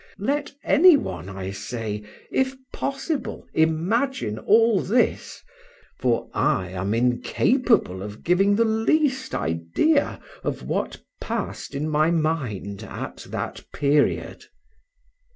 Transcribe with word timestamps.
let 0.17 0.51
any 0.63 0.97
one, 0.97 1.29
I 1.29 1.51
say, 1.51 2.01
if 2.31 2.55
possible, 2.73 3.47
imagine 3.53 4.39
all 4.39 4.79
this, 4.79 5.43
for 5.99 6.27
I 6.33 6.69
am 6.69 6.95
incapable 6.95 8.01
of 8.01 8.23
giving 8.23 8.55
the 8.55 8.65
least 8.65 9.35
idea 9.35 10.19
of 10.43 10.63
what 10.63 10.99
passed 11.21 11.75
in 11.75 11.87
my 11.87 12.09
mind 12.09 12.81
at 12.81 13.27
that 13.29 13.63
period. 13.75 14.45